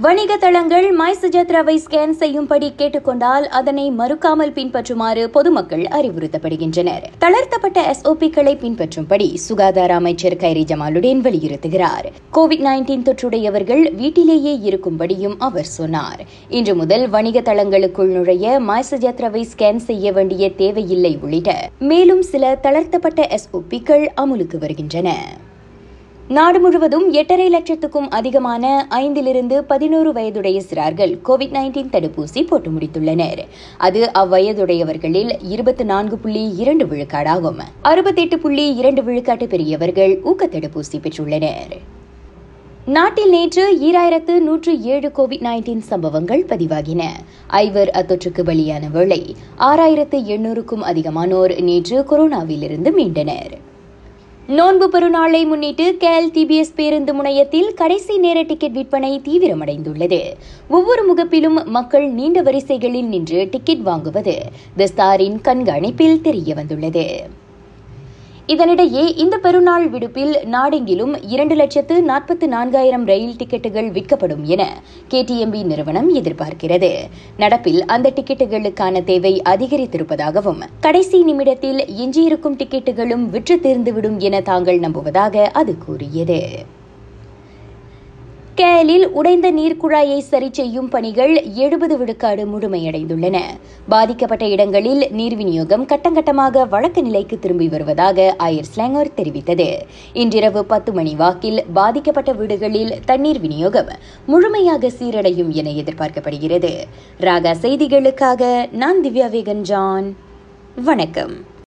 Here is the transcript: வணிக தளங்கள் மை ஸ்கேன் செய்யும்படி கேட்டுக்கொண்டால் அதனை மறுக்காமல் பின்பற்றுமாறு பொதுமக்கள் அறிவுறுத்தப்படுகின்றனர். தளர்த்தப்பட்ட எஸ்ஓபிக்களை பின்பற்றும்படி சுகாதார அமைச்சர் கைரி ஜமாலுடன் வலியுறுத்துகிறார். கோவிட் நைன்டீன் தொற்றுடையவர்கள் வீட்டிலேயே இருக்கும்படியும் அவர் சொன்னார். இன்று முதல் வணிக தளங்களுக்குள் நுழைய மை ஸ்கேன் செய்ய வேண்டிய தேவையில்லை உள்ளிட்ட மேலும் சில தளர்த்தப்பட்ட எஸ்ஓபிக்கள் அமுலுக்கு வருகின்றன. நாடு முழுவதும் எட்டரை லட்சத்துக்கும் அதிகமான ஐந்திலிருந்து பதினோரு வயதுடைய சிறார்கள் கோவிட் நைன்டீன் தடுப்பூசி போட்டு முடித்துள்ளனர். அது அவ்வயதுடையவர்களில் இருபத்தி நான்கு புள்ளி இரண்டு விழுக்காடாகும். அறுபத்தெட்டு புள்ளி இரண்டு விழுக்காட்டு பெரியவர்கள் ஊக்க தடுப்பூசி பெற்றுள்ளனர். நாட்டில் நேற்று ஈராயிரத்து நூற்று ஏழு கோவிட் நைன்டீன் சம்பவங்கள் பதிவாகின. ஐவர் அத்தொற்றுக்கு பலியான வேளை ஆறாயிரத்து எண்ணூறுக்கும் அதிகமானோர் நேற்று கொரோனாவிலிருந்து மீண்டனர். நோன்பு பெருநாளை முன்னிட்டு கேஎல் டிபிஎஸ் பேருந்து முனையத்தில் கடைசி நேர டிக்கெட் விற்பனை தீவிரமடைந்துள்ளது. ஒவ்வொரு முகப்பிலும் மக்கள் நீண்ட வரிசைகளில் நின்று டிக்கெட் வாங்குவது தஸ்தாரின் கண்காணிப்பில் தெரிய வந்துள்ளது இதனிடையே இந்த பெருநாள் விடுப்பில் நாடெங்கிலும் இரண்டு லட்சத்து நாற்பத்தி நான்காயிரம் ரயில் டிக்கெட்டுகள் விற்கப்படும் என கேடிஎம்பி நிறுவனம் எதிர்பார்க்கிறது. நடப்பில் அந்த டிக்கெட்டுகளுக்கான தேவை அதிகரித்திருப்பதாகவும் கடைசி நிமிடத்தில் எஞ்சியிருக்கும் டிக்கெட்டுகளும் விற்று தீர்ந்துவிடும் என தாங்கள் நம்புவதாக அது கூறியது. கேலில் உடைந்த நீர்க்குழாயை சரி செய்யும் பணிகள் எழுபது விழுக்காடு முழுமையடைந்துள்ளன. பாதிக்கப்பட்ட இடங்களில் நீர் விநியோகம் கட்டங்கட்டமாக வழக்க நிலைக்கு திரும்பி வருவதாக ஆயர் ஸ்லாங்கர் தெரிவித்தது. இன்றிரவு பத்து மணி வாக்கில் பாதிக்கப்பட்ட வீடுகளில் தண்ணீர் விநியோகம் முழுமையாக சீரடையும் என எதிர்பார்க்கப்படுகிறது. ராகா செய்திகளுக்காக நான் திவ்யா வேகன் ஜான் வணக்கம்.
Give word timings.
வணிக 0.00 0.36
தளங்கள் 0.36 0.92
மை 0.92 1.14
ஸ்கேன் 1.14 2.10
செய்யும்படி 2.10 2.72
கேட்டுக்கொண்டால் 2.76 3.44
அதனை 3.44 3.90
மறுக்காமல் 3.90 4.52
பின்பற்றுமாறு 4.52 5.26
பொதுமக்கள் 5.26 5.82
அறிவுறுத்தப்படுகின்றனர். 5.82 7.04
தளர்த்தப்பட்ட 7.20 7.80
எஸ்ஓபிக்களை 7.92 8.54
பின்பற்றும்படி 8.56 9.34
சுகாதார 9.34 9.94
அமைச்சர் 9.94 10.36
கைரி 10.36 10.64
ஜமாலுடன் 10.64 11.22
வலியுறுத்துகிறார். 11.26 12.06
கோவிட் 12.32 12.64
நைன்டீன் 12.68 13.06
தொற்றுடையவர்கள் 13.08 13.94
வீட்டிலேயே 13.94 14.56
இருக்கும்படியும் 14.56 15.36
அவர் 15.38 15.64
சொன்னார். 15.64 16.24
இன்று 16.48 16.74
முதல் 16.74 17.08
வணிக 17.08 17.40
தளங்களுக்குள் 17.40 18.12
நுழைய 18.16 18.60
மை 18.60 18.82
ஸ்கேன் 18.82 19.76
செய்ய 19.76 20.12
வேண்டிய 20.12 20.50
தேவையில்லை 20.50 21.18
உள்ளிட்ட 21.22 21.70
மேலும் 21.78 22.22
சில 22.22 22.58
தளர்த்தப்பட்ட 22.62 23.38
எஸ்ஓபிக்கள் 23.38 24.08
அமுலுக்கு 24.16 24.58
வருகின்றன. 24.58 25.14
நாடு 26.28 26.60
முழுவதும் 26.60 27.12
எட்டரை 27.12 27.50
லட்சத்துக்கும் 27.50 28.08
அதிகமான 28.08 28.86
ஐந்திலிருந்து 28.90 29.58
பதினோரு 29.58 30.12
வயதுடைய 30.12 30.60
சிறார்கள் 30.70 31.18
கோவிட் 31.24 31.52
நைன்டீன் 31.52 31.90
தடுப்பூசி 31.92 32.46
போட்டு 32.46 32.70
முடித்துள்ளனர். 32.70 33.40
அது 33.78 34.10
அவ்வயதுடையவர்களில் 34.14 35.30
இருபத்தி 35.40 35.84
நான்கு 35.84 36.18
புள்ளி 36.18 36.54
இரண்டு 36.56 36.84
விழுக்காடாகும். 36.84 37.60
அறுபத்தெட்டு 37.82 38.38
புள்ளி 38.38 38.74
இரண்டு 38.74 39.02
விழுக்காட்டு 39.02 39.46
பெரியவர்கள் 39.46 40.22
ஊக்க 40.22 40.46
தடுப்பூசி 40.46 41.00
பெற்றுள்ளனர். 41.02 41.76
நாட்டில் 42.86 43.28
நேற்று 43.28 43.78
ஈராயிரத்து 43.80 44.38
நூற்று 44.38 44.82
ஏழு 44.82 45.12
கோவிட் 45.16 45.46
நைன்டீன் 45.48 45.80
சம்பவங்கள் 45.80 46.44
பதிவாகின. 46.44 47.02
ஐவர் 47.46 47.90
அத்தொற்றுக்கு 47.90 48.42
பலியான 48.44 48.90
வேளை 48.90 49.36
ஆறாயிரத்து 49.58 50.20
எண்ணூறுக்கும் 50.34 50.82
அதிகமானோர் 50.82 51.62
நேற்று 51.62 52.00
கொரோனாவிலிருந்து 52.00 52.92
மீண்டனர். 52.98 53.65
நோன்பு 54.48 54.88
பெருநாளை 54.88 55.46
முன்னிட்டு 55.46 55.96
கேஎல் 56.00 56.28
டிபிஎஸ் 56.34 56.74
பேருந்து 56.74 57.14
முனையத்தில் 57.14 57.74
கடைசி 57.74 58.18
நேர 58.18 58.42
டிக்கெட் 58.42 58.72
விற்பனை 58.72 59.20
தீவிரமடைந்துள்ளது. 59.24 60.32
ஒவ்வொரு 60.68 61.04
முகப்பிலும் 61.04 61.64
மக்கள் 61.64 62.10
நீண்ட 62.10 62.42
வரிசைகளில் 62.42 63.06
நின்று 63.06 63.48
டிக்கெட் 63.50 63.86
வாங்குவது 63.86 64.36
தஸ்தாரின் 64.76 65.40
கண்காணிப்பில் 65.40 66.20
தெரிய 66.20 66.54
வந்துள்ளது 66.54 67.28
இதனிடையே 68.48 69.04
இந்த 69.16 69.38
பெருநாள் 69.38 69.88
விடுப்பில் 69.88 70.34
நாடெங்கிலும் 70.52 71.14
இரண்டு 71.28 71.54
லட்சத்து 71.54 71.94
நாற்பத்தி 72.02 72.46
நான்காயிரம் 72.46 73.04
ரயில் 73.04 73.36
டிக்கெட்டுகள் 73.36 73.90
விற்கப்படும் 73.90 74.44
என 74.44 74.66
கேடிஎம்பி 75.10 75.64
நிறுவனம் 75.64 76.14
எதிர்பார்க்கிறது. 76.14 76.90
நடப்பில் 77.38 77.80
அந்த 77.86 78.12
டிக்கெட்டுகளுக்கான 78.14 79.04
தேவை 79.04 79.42
அதிகரித்திருப்பதாகவும் 79.44 80.62
கடைசி 80.80 81.22
நிமிடத்தில் 81.22 81.86
எஞ்சியிருக்கும் 81.86 82.56
டிக்கெட்டுகளும் 82.56 83.30
விற்று 83.30 83.56
தீர்ந்துவிடும் 83.56 84.18
என 84.18 84.40
தாங்கள் 84.40 84.78
நம்புவதாக 84.78 85.50
அது 85.52 85.78
கூறியது. 85.78 86.40
கேலில் 88.58 89.04
உடைந்த 89.08 89.50
நீர்க்குழாயை 89.52 90.18
சரி 90.18 90.48
செய்யும் 90.52 90.88
பணிகள் 90.88 91.42
எழுபது 91.54 91.98
விழுக்காடு 91.98 92.44
முழுமையடைந்துள்ளன. 92.46 93.38
பாதிக்கப்பட்ட 93.88 94.48
இடங்களில் 94.48 95.08
நீர் 95.10 95.36
விநியோகம் 95.36 95.86
கட்டங்கட்டமாக 95.86 96.68
வழக்க 96.68 97.00
நிலைக்கு 97.00 97.38
திரும்பி 97.38 97.68
வருவதாக 97.68 98.36
ஆயர் 98.38 98.70
ஸ்லாங்கர் 98.76 99.12
தெரிவித்தது. 99.16 99.68
இன்றிரவு 100.12 100.64
பத்து 100.64 100.92
மணி 100.92 101.14
வாக்கில் 101.14 101.64
பாதிக்கப்பட்ட 101.72 102.32
வீடுகளில் 102.32 102.94
தண்ணீர் 103.04 103.40
விநியோகம் 103.40 103.92
முழுமையாக 104.26 104.90
சீரடையும் 104.98 105.48
என 105.48 105.70
எதிர்பார்க்கப்படுகிறது. 105.70 106.72
ராகா 107.20 107.54
செய்திகளுக்காக 107.64 108.68
நான் 108.72 109.02
திவ்யா 109.02 109.28
வேகன் 109.36 109.60
ஜான் 109.60 110.16
வணக்கம். 110.76 111.54